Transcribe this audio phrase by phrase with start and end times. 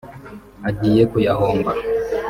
[0.69, 1.71] agiye kuyahomba